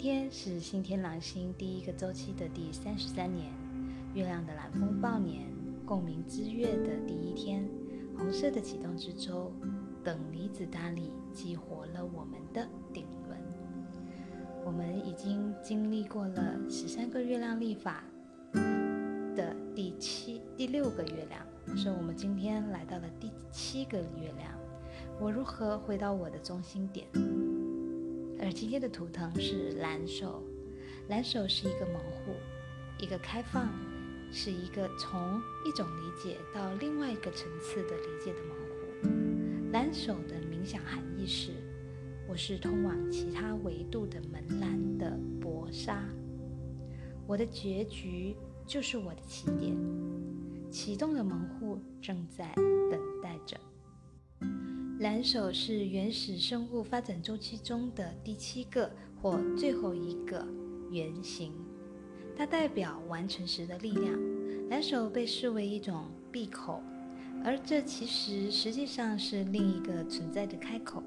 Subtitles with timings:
[0.00, 3.52] 天是新天狼星第一个周期的第三十三年，
[4.14, 5.46] 月亮的蓝风暴年，
[5.84, 7.68] 共鸣之月的第一天，
[8.16, 9.52] 红色的启动之周，
[10.02, 13.38] 等离子大理激活了我们的顶轮。
[14.64, 18.02] 我们已经经历过了十三个月亮历法
[19.36, 24.50] 的第七、第六个月亮，所以我们今天来到了第七个月亮。
[25.20, 27.06] 我如何回到我的中心点？
[28.42, 30.42] 而今天的图腾是蓝手，
[31.08, 32.34] 蓝手是一个模糊，
[32.98, 33.68] 一个开放，
[34.32, 39.70] 是一个从一种理解到另外一个层次的理解的模糊。
[39.72, 41.52] 蓝手的冥想含义是：
[42.26, 46.02] 我是通往其他维度的门栏的薄纱，
[47.26, 48.34] 我的结局
[48.66, 49.76] 就是我的起点，
[50.70, 53.56] 启动的门户正在等待着。
[55.00, 60.46] 蓝手是原始生物发展周期中的第七个或最后一个
[60.90, 61.54] 原型，
[62.36, 64.14] 它代表完成时的力量。
[64.68, 66.82] 蓝手被视为一种闭口，
[67.42, 71.02] 而这其实实际上是另一个存在的开口，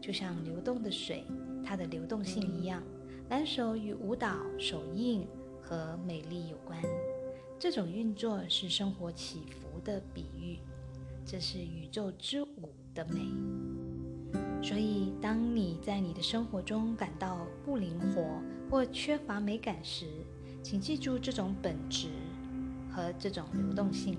[0.00, 1.22] 就像流动的水，
[1.62, 2.82] 它的流动性一样。
[3.28, 5.26] 蓝手与舞蹈、手印
[5.60, 6.82] 和美丽有关，
[7.58, 10.58] 这种运作是生活起伏的比喻，
[11.26, 12.72] 这是宇宙之舞。
[12.96, 13.20] 的美，
[14.62, 20.06] 所以当你在你的生活中感到不灵活或缺乏美感时，
[20.62, 22.08] 请记住这种本质
[22.90, 24.18] 和这种流动性。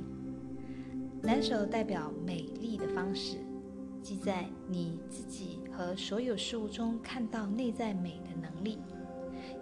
[1.23, 3.37] 蓝手代表美丽的方式，
[4.03, 8.77] 即在你自己和所有事物中看到内在美的能力。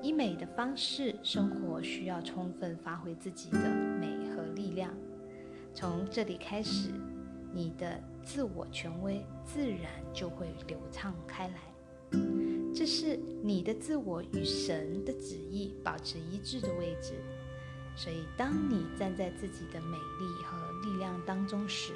[0.02, 4.94] 以美的方式生活，需要充分发挥自己的美和力量。
[5.74, 6.92] 从这里开始。
[7.56, 12.20] 你的自我权威自然就会流畅开来，
[12.76, 17.14] 这是你的自我与神的旨意保持一致的位置。
[17.96, 21.94] 所以，当你站在自己的美丽和力量当中时，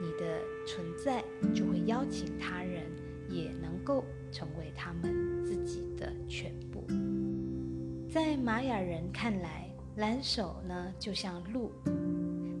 [0.00, 1.22] 你的存在
[1.54, 2.90] 就会邀请他人
[3.28, 6.86] 也能够成为他们自己的全部。
[8.08, 11.70] 在玛雅人看来，蓝手呢就像鹿。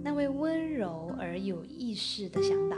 [0.06, 2.76] 那位温柔而有意识的向导，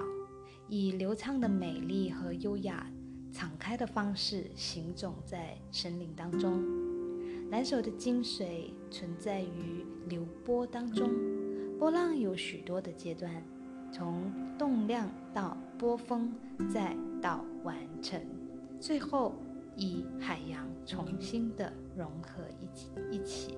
[0.66, 2.90] 以流畅的美丽和优雅、
[3.30, 6.64] 敞开的方式行走在森林当中。
[7.50, 11.10] 蓝手的精髓存在于流波当中，
[11.78, 13.30] 波浪有许多的阶段，
[13.92, 16.32] 从动量到波峰，
[16.72, 18.18] 再到完成，
[18.80, 19.34] 最后
[19.76, 23.54] 以海洋重新的融合一起一起。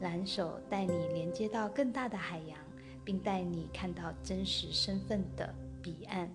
[0.00, 2.58] 蓝手带你连接到更大的海洋，
[3.04, 6.30] 并带你看到真实身份的彼岸。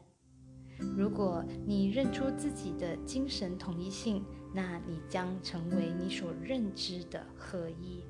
[0.98, 8.04] 如果你认出自己的精神统一性，那你将成为你所认知的合一。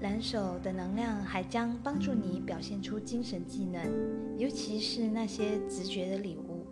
[0.00, 3.88] 蓝手的能量还将帮助你表现出精神技能，
[4.36, 6.66] 尤其是那些直觉的礼物，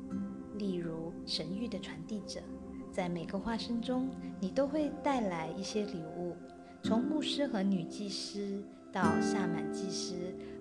[0.59, 2.41] 例如神谕的传递者。
[2.91, 6.37] 在每个化身中，你都会带来一些礼物。
[6.83, 8.61] 从牧师和女祭司
[8.93, 10.15] 到萨满祭司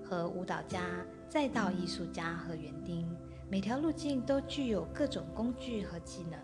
[0.03, 3.07] 和舞蹈家，再到艺术家和园丁，
[3.49, 6.39] 每条路径都具有各种工具和技能。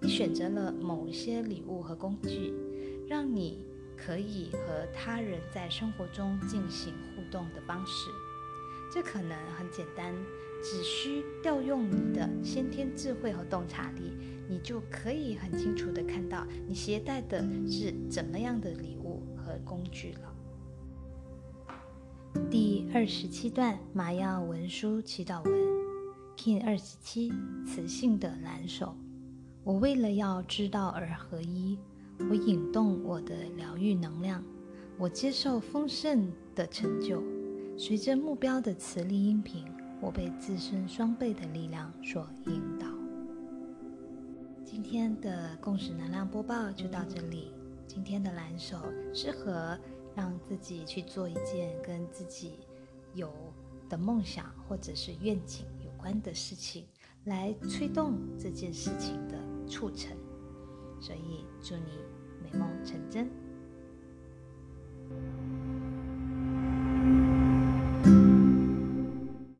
[0.00, 2.52] 你选择了某些礼物和工具，
[3.08, 3.64] 让你
[3.96, 8.10] 可以和他人在生活中进行互动的方式。
[8.92, 10.12] 这可能很简单，
[10.62, 14.12] 只需调用你的先天智慧和洞察力，
[14.48, 19.01] 你就可以很清楚地看到你携带的是怎么样的礼物
[19.44, 20.32] 和工具了。
[22.50, 25.52] 第二十七段玛雅文书祈祷文
[26.36, 27.30] ，King 二十七，
[27.66, 28.94] 雌性的蓝手。
[29.64, 31.78] 我为了要知道而合一，
[32.30, 34.42] 我引动我的疗愈能量，
[34.98, 37.22] 我接受丰盛的成就。
[37.76, 39.64] 随着目标的磁力音频，
[40.00, 42.86] 我被自身双倍的力量所引导。
[44.64, 47.52] 今天的共识能量播报就到这里。
[47.94, 48.78] 今天的蓝手
[49.12, 49.78] 适合
[50.16, 52.60] 让自己去做一件跟自己
[53.12, 53.30] 有
[53.86, 56.86] 的梦想或者是愿景有关的事情，
[57.26, 59.36] 来推动这件事情的
[59.68, 60.16] 促成。
[61.02, 61.98] 所以祝你
[62.42, 63.30] 美梦成真。